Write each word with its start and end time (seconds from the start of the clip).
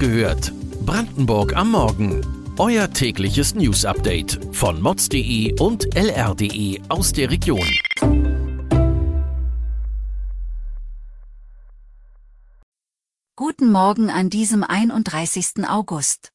gehört. 0.00 0.52
Brandenburg 0.86 1.54
am 1.54 1.72
Morgen. 1.72 2.26
Euer 2.58 2.90
tägliches 2.90 3.54
News-Update 3.54 4.40
von 4.50 4.80
mods.de 4.80 5.60
und 5.60 5.94
lr.de 5.94 6.80
aus 6.88 7.12
der 7.12 7.30
Region. 7.30 7.68
Guten 13.36 13.70
Morgen 13.70 14.10
an 14.10 14.30
diesem 14.30 14.64
31. 14.64 15.68
August. 15.68 16.32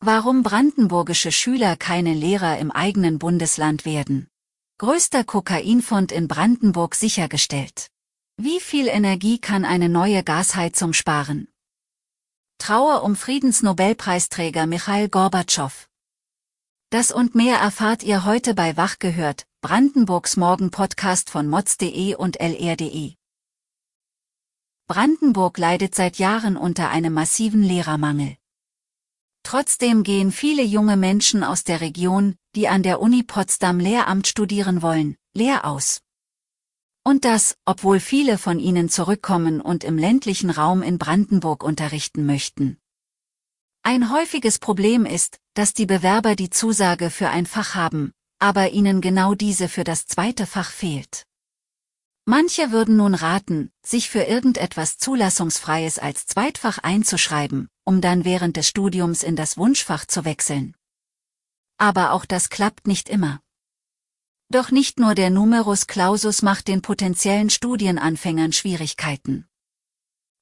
Warum 0.00 0.44
brandenburgische 0.44 1.32
Schüler 1.32 1.76
keine 1.76 2.14
Lehrer 2.14 2.58
im 2.58 2.70
eigenen 2.70 3.18
Bundesland 3.18 3.84
werden. 3.84 4.28
Größter 4.78 5.24
Kokainfund 5.24 6.12
in 6.12 6.28
Brandenburg 6.28 6.94
sichergestellt. 6.94 7.88
Wie 8.36 8.60
viel 8.60 8.86
Energie 8.86 9.38
kann 9.38 9.64
eine 9.64 9.88
neue 9.88 10.22
Gasheizung 10.22 10.92
sparen? 10.92 11.48
Trauer 12.66 13.02
um 13.02 13.14
Friedensnobelpreisträger 13.14 14.64
Michail 14.64 15.10
Gorbatschow. 15.10 15.86
Das 16.88 17.12
und 17.12 17.34
mehr 17.34 17.58
erfahrt 17.58 18.02
ihr 18.02 18.24
heute 18.24 18.54
bei 18.54 18.78
Wach 18.78 18.98
gehört, 18.98 19.46
Brandenburgs 19.60 20.38
Morgen-Podcast 20.38 21.28
von 21.28 21.46
mods.de 21.46 22.14
und 22.14 22.40
lr.de. 22.40 23.16
Brandenburg 24.86 25.58
leidet 25.58 25.94
seit 25.94 26.16
Jahren 26.16 26.56
unter 26.56 26.88
einem 26.88 27.12
massiven 27.12 27.62
Lehrermangel. 27.62 28.38
Trotzdem 29.42 30.02
gehen 30.02 30.32
viele 30.32 30.62
junge 30.62 30.96
Menschen 30.96 31.44
aus 31.44 31.64
der 31.64 31.82
Region, 31.82 32.34
die 32.54 32.68
an 32.68 32.82
der 32.82 33.02
Uni 33.02 33.24
Potsdam 33.24 33.78
Lehramt 33.78 34.26
studieren 34.26 34.80
wollen, 34.80 35.18
leer 35.34 35.66
aus. 35.66 36.00
Und 37.04 37.26
das, 37.26 37.56
obwohl 37.66 38.00
viele 38.00 38.38
von 38.38 38.58
ihnen 38.58 38.88
zurückkommen 38.88 39.60
und 39.60 39.84
im 39.84 39.98
ländlichen 39.98 40.48
Raum 40.48 40.82
in 40.82 40.96
Brandenburg 40.96 41.62
unterrichten 41.62 42.24
möchten. 42.24 42.78
Ein 43.82 44.10
häufiges 44.10 44.58
Problem 44.58 45.04
ist, 45.04 45.38
dass 45.52 45.74
die 45.74 45.84
Bewerber 45.84 46.34
die 46.34 46.48
Zusage 46.48 47.10
für 47.10 47.28
ein 47.28 47.44
Fach 47.44 47.74
haben, 47.74 48.14
aber 48.38 48.70
ihnen 48.70 49.02
genau 49.02 49.34
diese 49.34 49.68
für 49.68 49.84
das 49.84 50.06
zweite 50.06 50.46
Fach 50.46 50.70
fehlt. 50.70 51.26
Manche 52.24 52.70
würden 52.70 52.96
nun 52.96 53.14
raten, 53.14 53.70
sich 53.84 54.08
für 54.08 54.22
irgendetwas 54.22 54.96
Zulassungsfreies 54.96 55.98
als 55.98 56.26
Zweitfach 56.26 56.78
einzuschreiben, 56.78 57.68
um 57.84 58.00
dann 58.00 58.24
während 58.24 58.56
des 58.56 58.66
Studiums 58.66 59.22
in 59.22 59.36
das 59.36 59.58
Wunschfach 59.58 60.06
zu 60.06 60.24
wechseln. 60.24 60.74
Aber 61.76 62.12
auch 62.12 62.24
das 62.24 62.48
klappt 62.48 62.86
nicht 62.86 63.10
immer. 63.10 63.43
Doch 64.54 64.70
nicht 64.70 65.00
nur 65.00 65.16
der 65.16 65.30
Numerus 65.30 65.88
Clausus 65.88 66.40
macht 66.42 66.68
den 66.68 66.80
potenziellen 66.80 67.50
Studienanfängern 67.50 68.52
Schwierigkeiten. 68.52 69.48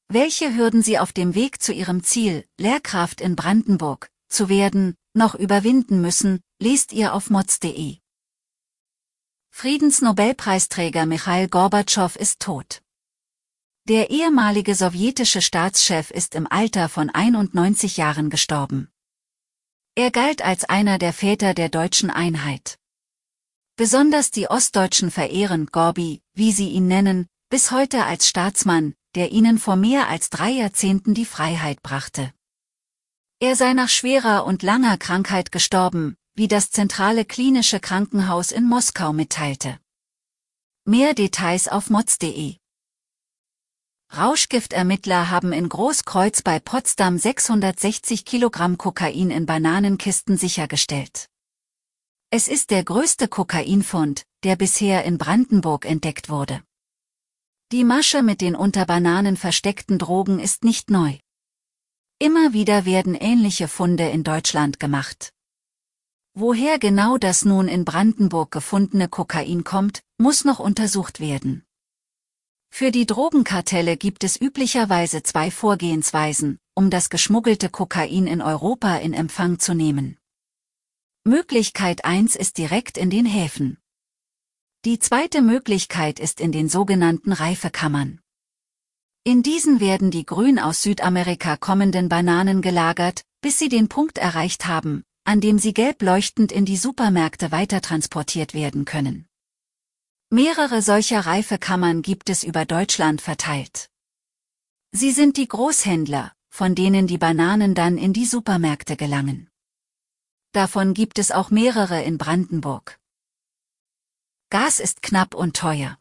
Welche 0.06 0.54
Hürden 0.54 0.82
sie 0.82 0.98
auf 0.98 1.14
dem 1.14 1.34
Weg 1.34 1.62
zu 1.62 1.72
ihrem 1.72 2.04
Ziel, 2.04 2.44
Lehrkraft 2.58 3.22
in 3.22 3.36
Brandenburg, 3.36 4.10
zu 4.28 4.50
werden, 4.50 4.96
noch 5.14 5.34
überwinden 5.34 6.02
müssen, 6.02 6.42
lest 6.60 6.92
ihr 6.92 7.14
auf 7.14 7.30
mods.de. 7.30 8.00
Friedensnobelpreisträger 9.48 11.06
Michail 11.06 11.48
Gorbatschow 11.48 12.14
ist 12.14 12.40
tot. 12.40 12.82
Der 13.88 14.10
ehemalige 14.10 14.74
sowjetische 14.74 15.40
Staatschef 15.40 16.10
ist 16.10 16.34
im 16.34 16.46
Alter 16.46 16.90
von 16.90 17.08
91 17.08 17.96
Jahren 17.96 18.28
gestorben. 18.28 18.90
Er 19.94 20.10
galt 20.10 20.42
als 20.42 20.64
einer 20.64 20.98
der 20.98 21.14
Väter 21.14 21.54
der 21.54 21.70
deutschen 21.70 22.10
Einheit. 22.10 22.78
Besonders 23.76 24.30
die 24.30 24.48
Ostdeutschen 24.48 25.10
verehren 25.10 25.66
Gorbi, 25.66 26.20
wie 26.34 26.52
sie 26.52 26.68
ihn 26.68 26.88
nennen, 26.88 27.26
bis 27.48 27.70
heute 27.70 28.04
als 28.04 28.28
Staatsmann, 28.28 28.94
der 29.14 29.32
ihnen 29.32 29.58
vor 29.58 29.76
mehr 29.76 30.08
als 30.08 30.28
drei 30.28 30.50
Jahrzehnten 30.50 31.14
die 31.14 31.24
Freiheit 31.24 31.82
brachte. 31.82 32.32
Er 33.40 33.56
sei 33.56 33.72
nach 33.72 33.88
schwerer 33.88 34.44
und 34.44 34.62
langer 34.62 34.98
Krankheit 34.98 35.52
gestorben, 35.52 36.16
wie 36.34 36.48
das 36.48 36.70
zentrale 36.70 37.24
klinische 37.24 37.80
Krankenhaus 37.80 38.52
in 38.52 38.64
Moskau 38.64 39.12
mitteilte. 39.12 39.78
Mehr 40.84 41.14
Details 41.14 41.66
auf 41.66 41.90
mods.de 41.90 42.56
Rauschgiftermittler 44.14 45.30
haben 45.30 45.54
in 45.54 45.70
Großkreuz 45.70 46.42
bei 46.42 46.60
Potsdam 46.60 47.16
660 47.16 48.26
Kilogramm 48.26 48.76
Kokain 48.76 49.30
in 49.30 49.46
Bananenkisten 49.46 50.36
sichergestellt. 50.36 51.31
Es 52.34 52.48
ist 52.48 52.70
der 52.70 52.82
größte 52.82 53.28
Kokainfund, 53.28 54.24
der 54.42 54.56
bisher 54.56 55.04
in 55.04 55.18
Brandenburg 55.18 55.84
entdeckt 55.84 56.30
wurde. 56.30 56.62
Die 57.72 57.84
Masche 57.84 58.22
mit 58.22 58.40
den 58.40 58.54
unter 58.54 58.86
Bananen 58.86 59.36
versteckten 59.36 59.98
Drogen 59.98 60.38
ist 60.38 60.64
nicht 60.64 60.90
neu. 60.90 61.18
Immer 62.18 62.54
wieder 62.54 62.86
werden 62.86 63.14
ähnliche 63.14 63.68
Funde 63.68 64.08
in 64.08 64.24
Deutschland 64.24 64.80
gemacht. 64.80 65.34
Woher 66.32 66.78
genau 66.78 67.18
das 67.18 67.44
nun 67.44 67.68
in 67.68 67.84
Brandenburg 67.84 68.50
gefundene 68.50 69.08
Kokain 69.08 69.62
kommt, 69.62 70.02
muss 70.16 70.46
noch 70.46 70.58
untersucht 70.58 71.20
werden. 71.20 71.66
Für 72.70 72.90
die 72.90 73.04
Drogenkartelle 73.04 73.98
gibt 73.98 74.24
es 74.24 74.40
üblicherweise 74.40 75.22
zwei 75.22 75.50
Vorgehensweisen, 75.50 76.58
um 76.74 76.88
das 76.88 77.10
geschmuggelte 77.10 77.68
Kokain 77.68 78.26
in 78.26 78.40
Europa 78.40 78.96
in 78.96 79.12
Empfang 79.12 79.58
zu 79.58 79.74
nehmen. 79.74 80.16
Möglichkeit 81.24 82.04
1 82.04 82.34
ist 82.34 82.58
direkt 82.58 82.98
in 82.98 83.08
den 83.08 83.26
Häfen. 83.26 83.78
Die 84.84 84.98
zweite 84.98 85.40
Möglichkeit 85.40 86.18
ist 86.18 86.40
in 86.40 86.50
den 86.50 86.68
sogenannten 86.68 87.32
Reifekammern. 87.32 88.20
In 89.22 89.44
diesen 89.44 89.78
werden 89.78 90.10
die 90.10 90.26
grün 90.26 90.58
aus 90.58 90.82
Südamerika 90.82 91.56
kommenden 91.56 92.08
Bananen 92.08 92.60
gelagert, 92.60 93.22
bis 93.40 93.56
sie 93.60 93.68
den 93.68 93.88
Punkt 93.88 94.18
erreicht 94.18 94.66
haben, 94.66 95.04
an 95.22 95.40
dem 95.40 95.60
sie 95.60 95.72
gelb 95.72 96.02
leuchtend 96.02 96.50
in 96.50 96.64
die 96.64 96.76
Supermärkte 96.76 97.52
weitertransportiert 97.52 98.52
werden 98.52 98.84
können. 98.84 99.28
Mehrere 100.28 100.82
solcher 100.82 101.20
Reifekammern 101.20 102.02
gibt 102.02 102.30
es 102.30 102.42
über 102.42 102.64
Deutschland 102.64 103.20
verteilt. 103.20 103.90
Sie 104.90 105.12
sind 105.12 105.36
die 105.36 105.46
Großhändler, 105.46 106.32
von 106.48 106.74
denen 106.74 107.06
die 107.06 107.18
Bananen 107.18 107.76
dann 107.76 107.96
in 107.96 108.12
die 108.12 108.26
Supermärkte 108.26 108.96
gelangen. 108.96 109.51
Davon 110.52 110.92
gibt 110.92 111.18
es 111.18 111.30
auch 111.30 111.50
mehrere 111.50 112.02
in 112.02 112.18
Brandenburg. 112.18 113.00
Gas 114.50 114.80
ist 114.80 115.00
knapp 115.00 115.34
und 115.34 115.56
teuer. 115.56 115.98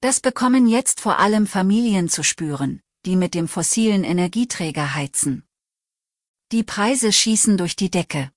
Das 0.00 0.20
bekommen 0.20 0.68
jetzt 0.68 1.00
vor 1.00 1.18
allem 1.18 1.48
Familien 1.48 2.08
zu 2.08 2.22
spüren, 2.22 2.80
die 3.06 3.16
mit 3.16 3.34
dem 3.34 3.48
fossilen 3.48 4.04
Energieträger 4.04 4.94
heizen. 4.94 5.44
Die 6.52 6.62
Preise 6.62 7.12
schießen 7.12 7.58
durch 7.58 7.74
die 7.74 7.90
Decke. 7.90 8.30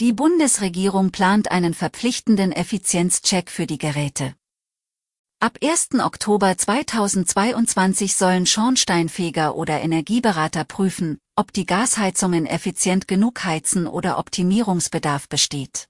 Die 0.00 0.12
Bundesregierung 0.12 1.12
plant 1.12 1.52
einen 1.52 1.72
verpflichtenden 1.72 2.50
Effizienzcheck 2.50 3.48
für 3.48 3.66
die 3.66 3.78
Geräte. 3.78 4.34
Ab 5.38 5.58
1. 5.62 6.00
Oktober 6.00 6.58
2022 6.58 8.14
sollen 8.14 8.44
Schornsteinfeger 8.44 9.54
oder 9.54 9.80
Energieberater 9.80 10.64
prüfen, 10.64 11.18
ob 11.40 11.54
die 11.54 11.64
Gasheizungen 11.64 12.44
effizient 12.44 13.08
genug 13.08 13.44
heizen 13.44 13.86
oder 13.86 14.18
Optimierungsbedarf 14.18 15.26
besteht. 15.26 15.88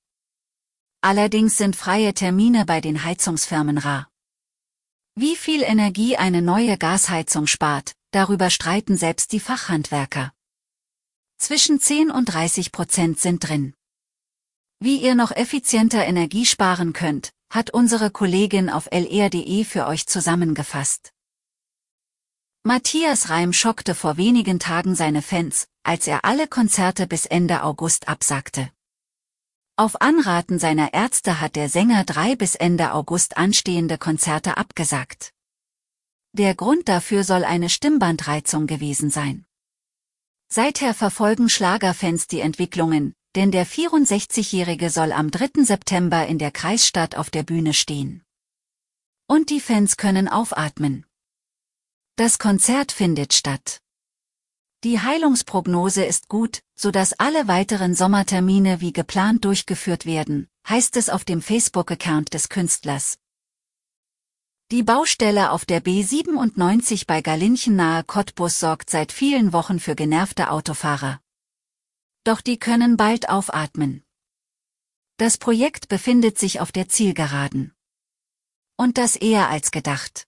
Allerdings 1.00 1.56
sind 1.56 1.74
freie 1.74 2.14
Termine 2.14 2.64
bei 2.66 2.80
den 2.80 3.02
Heizungsfirmen 3.02 3.78
rar. 3.78 4.08
Wie 5.16 5.34
viel 5.34 5.64
Energie 5.64 6.16
eine 6.16 6.40
neue 6.40 6.78
Gasheizung 6.78 7.48
spart, 7.48 7.96
darüber 8.12 8.48
streiten 8.48 8.96
selbst 8.96 9.32
die 9.32 9.40
Fachhandwerker. 9.40 10.32
Zwischen 11.36 11.80
10 11.80 12.12
und 12.12 12.26
30 12.26 12.70
Prozent 12.70 13.18
sind 13.18 13.40
drin. 13.40 13.74
Wie 14.78 15.02
ihr 15.02 15.16
noch 15.16 15.32
effizienter 15.32 16.06
Energie 16.06 16.46
sparen 16.46 16.92
könnt, 16.92 17.32
hat 17.52 17.70
unsere 17.70 18.12
Kollegin 18.12 18.70
auf 18.70 18.86
lr.de 18.92 19.64
für 19.64 19.88
euch 19.88 20.06
zusammengefasst. 20.06 21.12
Matthias 22.62 23.30
Reim 23.30 23.54
schockte 23.54 23.94
vor 23.94 24.18
wenigen 24.18 24.58
Tagen 24.58 24.94
seine 24.94 25.22
Fans, 25.22 25.66
als 25.82 26.06
er 26.06 26.26
alle 26.26 26.46
Konzerte 26.46 27.06
bis 27.06 27.24
Ende 27.24 27.62
August 27.62 28.06
absagte. 28.06 28.70
Auf 29.76 30.02
Anraten 30.02 30.58
seiner 30.58 30.92
Ärzte 30.92 31.40
hat 31.40 31.56
der 31.56 31.70
Sänger 31.70 32.04
drei 32.04 32.36
bis 32.36 32.54
Ende 32.54 32.92
August 32.92 33.38
anstehende 33.38 33.96
Konzerte 33.96 34.58
abgesagt. 34.58 35.32
Der 36.32 36.54
Grund 36.54 36.86
dafür 36.86 37.24
soll 37.24 37.44
eine 37.44 37.70
Stimmbandreizung 37.70 38.66
gewesen 38.66 39.08
sein. 39.08 39.46
Seither 40.52 40.92
verfolgen 40.92 41.48
Schlagerfans 41.48 42.26
die 42.26 42.40
Entwicklungen, 42.40 43.14
denn 43.36 43.52
der 43.52 43.66
64-Jährige 43.66 44.90
soll 44.90 45.12
am 45.12 45.30
3. 45.30 45.64
September 45.64 46.26
in 46.26 46.36
der 46.36 46.50
Kreisstadt 46.50 47.16
auf 47.16 47.30
der 47.30 47.42
Bühne 47.42 47.72
stehen. 47.72 48.22
Und 49.26 49.48
die 49.48 49.60
Fans 49.60 49.96
können 49.96 50.28
aufatmen. 50.28 51.06
Das 52.20 52.38
Konzert 52.38 52.92
findet 52.92 53.32
statt. 53.32 53.80
Die 54.84 55.00
Heilungsprognose 55.00 56.04
ist 56.04 56.28
gut, 56.28 56.60
so 56.74 56.90
dass 56.90 57.14
alle 57.14 57.48
weiteren 57.48 57.94
Sommertermine 57.94 58.82
wie 58.82 58.92
geplant 58.92 59.46
durchgeführt 59.46 60.04
werden, 60.04 60.46
heißt 60.68 60.98
es 60.98 61.08
auf 61.08 61.24
dem 61.24 61.40
Facebook-Account 61.40 62.34
des 62.34 62.50
Künstlers. 62.50 63.16
Die 64.70 64.82
Baustelle 64.82 65.50
auf 65.50 65.64
der 65.64 65.82
B97 65.82 67.06
bei 67.06 67.22
Galinchen 67.22 67.76
nahe 67.76 68.04
Cottbus 68.04 68.58
sorgt 68.58 68.90
seit 68.90 69.12
vielen 69.12 69.54
Wochen 69.54 69.80
für 69.80 69.94
genervte 69.94 70.50
Autofahrer. 70.50 71.22
Doch 72.24 72.42
die 72.42 72.58
können 72.58 72.98
bald 72.98 73.30
aufatmen. 73.30 74.04
Das 75.16 75.38
Projekt 75.38 75.88
befindet 75.88 76.38
sich 76.38 76.60
auf 76.60 76.70
der 76.70 76.86
Zielgeraden. 76.86 77.72
Und 78.76 78.98
das 78.98 79.16
eher 79.16 79.48
als 79.48 79.70
gedacht. 79.70 80.26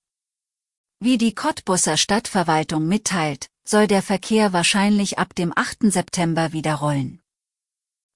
Wie 1.05 1.19
die 1.19 1.35
Cottbusser 1.35 1.97
Stadtverwaltung 1.97 2.87
mitteilt, 2.87 3.49
soll 3.65 3.89
der 3.89 4.03
Verkehr 4.03 4.53
wahrscheinlich 4.53 5.19
ab 5.19 5.35
dem 5.35 5.53
8. 5.53 5.91
September 5.93 6.53
wieder 6.53 6.77
rollen. 6.77 7.21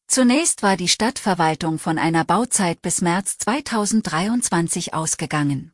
Zunächst 0.06 0.62
war 0.62 0.76
die 0.76 0.86
Stadtverwaltung 0.86 1.80
von 1.80 1.98
einer 1.98 2.24
Bauzeit 2.24 2.80
bis 2.82 3.00
März 3.00 3.38
2023 3.38 4.94
ausgegangen. 4.94 5.72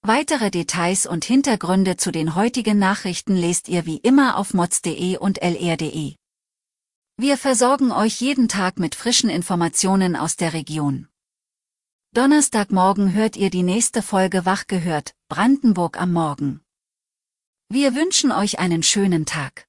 Weitere 0.00 0.50
Details 0.50 1.04
und 1.04 1.26
Hintergründe 1.26 1.98
zu 1.98 2.12
den 2.12 2.34
heutigen 2.34 2.78
Nachrichten 2.78 3.36
lest 3.36 3.68
ihr 3.68 3.84
wie 3.84 3.98
immer 3.98 4.38
auf 4.38 4.54
mods.de 4.54 5.18
und 5.18 5.42
lr.de. 5.42 6.14
Wir 7.18 7.36
versorgen 7.36 7.92
euch 7.92 8.22
jeden 8.22 8.48
Tag 8.48 8.78
mit 8.78 8.94
frischen 8.94 9.28
Informationen 9.28 10.16
aus 10.16 10.36
der 10.36 10.54
Region. 10.54 11.08
Donnerstagmorgen 12.16 13.12
hört 13.12 13.36
ihr 13.36 13.50
die 13.50 13.62
nächste 13.62 14.00
Folge 14.00 14.46
Wach 14.46 14.68
gehört, 14.68 15.14
Brandenburg 15.28 16.00
am 16.00 16.14
Morgen. 16.14 16.62
Wir 17.68 17.94
wünschen 17.94 18.32
euch 18.32 18.58
einen 18.58 18.82
schönen 18.82 19.26
Tag. 19.26 19.68